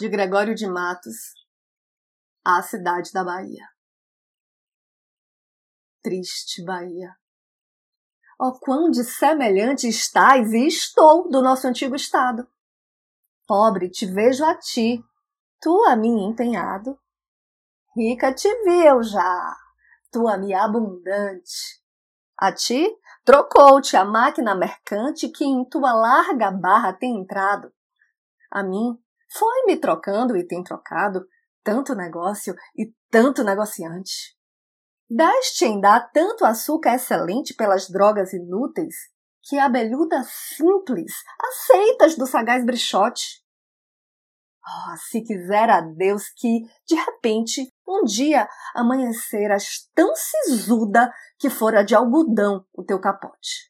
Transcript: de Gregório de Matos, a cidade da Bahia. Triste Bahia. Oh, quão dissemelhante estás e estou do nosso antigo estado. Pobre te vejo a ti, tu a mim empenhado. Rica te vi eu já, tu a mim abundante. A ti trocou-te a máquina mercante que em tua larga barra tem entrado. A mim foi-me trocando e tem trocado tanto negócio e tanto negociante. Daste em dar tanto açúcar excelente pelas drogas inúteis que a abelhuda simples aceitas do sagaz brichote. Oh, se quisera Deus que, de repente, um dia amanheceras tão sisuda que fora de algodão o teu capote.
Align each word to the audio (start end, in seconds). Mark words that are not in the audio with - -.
de 0.00 0.08
Gregório 0.08 0.54
de 0.54 0.66
Matos, 0.66 1.34
a 2.42 2.62
cidade 2.62 3.12
da 3.12 3.22
Bahia. 3.22 3.68
Triste 6.02 6.64
Bahia. 6.64 7.14
Oh, 8.38 8.58
quão 8.58 8.90
dissemelhante 8.90 9.86
estás 9.86 10.54
e 10.54 10.66
estou 10.66 11.28
do 11.28 11.42
nosso 11.42 11.66
antigo 11.66 11.94
estado. 11.94 12.48
Pobre 13.46 13.90
te 13.90 14.06
vejo 14.06 14.42
a 14.42 14.56
ti, 14.56 15.04
tu 15.60 15.84
a 15.84 15.94
mim 15.94 16.30
empenhado. 16.30 16.98
Rica 17.94 18.32
te 18.32 18.48
vi 18.64 18.86
eu 18.86 19.02
já, 19.02 19.54
tu 20.10 20.26
a 20.26 20.38
mim 20.38 20.54
abundante. 20.54 21.78
A 22.38 22.50
ti 22.50 22.88
trocou-te 23.22 23.98
a 23.98 24.04
máquina 24.06 24.54
mercante 24.54 25.28
que 25.28 25.44
em 25.44 25.62
tua 25.62 25.92
larga 25.92 26.50
barra 26.50 26.90
tem 26.90 27.20
entrado. 27.20 27.70
A 28.50 28.62
mim 28.62 28.98
foi-me 29.32 29.78
trocando 29.78 30.36
e 30.36 30.46
tem 30.46 30.62
trocado 30.62 31.26
tanto 31.62 31.94
negócio 31.94 32.54
e 32.76 32.92
tanto 33.10 33.44
negociante. 33.44 34.36
Daste 35.08 35.64
em 35.64 35.80
dar 35.80 36.10
tanto 36.12 36.44
açúcar 36.44 36.94
excelente 36.94 37.54
pelas 37.54 37.88
drogas 37.88 38.32
inúteis 38.32 38.94
que 39.42 39.58
a 39.58 39.66
abelhuda 39.66 40.22
simples 40.24 41.12
aceitas 41.40 42.16
do 42.16 42.26
sagaz 42.26 42.64
brichote. 42.64 43.42
Oh, 44.62 44.96
se 44.96 45.22
quisera 45.22 45.80
Deus 45.80 46.28
que, 46.36 46.60
de 46.86 46.94
repente, 46.94 47.72
um 47.88 48.04
dia 48.04 48.48
amanheceras 48.74 49.88
tão 49.94 50.12
sisuda 50.14 51.12
que 51.38 51.48
fora 51.48 51.82
de 51.82 51.94
algodão 51.94 52.64
o 52.72 52.84
teu 52.84 53.00
capote. 53.00 53.69